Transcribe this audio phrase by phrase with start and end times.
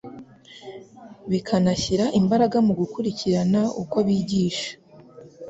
[1.29, 4.69] bikanashyira imbaraga mu gukurikirana uko bigisha